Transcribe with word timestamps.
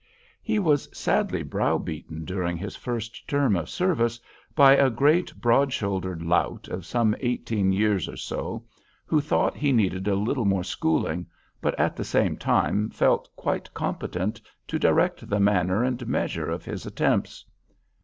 He 0.41 0.57
was 0.57 0.89
sadly 0.97 1.43
brow 1.43 1.77
beaten 1.77 2.25
during 2.25 2.57
his 2.57 2.75
first 2.75 3.27
term 3.27 3.55
of 3.55 3.69
service 3.69 4.19
by 4.55 4.73
a 4.75 4.89
great 4.89 5.31
broad 5.35 5.71
shouldered 5.71 6.23
lout 6.23 6.67
of 6.69 6.87
some 6.87 7.15
eighteen 7.19 7.71
years 7.71 8.09
or 8.09 8.17
so, 8.17 8.65
who 9.05 9.21
thought 9.21 9.55
he 9.55 9.71
needed 9.71 10.07
a 10.07 10.15
little 10.15 10.45
more 10.45 10.63
"schooling," 10.63 11.27
but 11.61 11.79
at 11.79 11.95
the 11.95 12.03
same 12.03 12.35
time 12.35 12.89
felt 12.89 13.29
quite 13.35 13.71
competent 13.75 14.41
to 14.69 14.79
direct 14.79 15.29
the 15.29 15.39
manner 15.39 15.83
and 15.83 16.07
measure 16.07 16.49
of 16.49 16.65
his 16.65 16.87
attempts. 16.87 17.45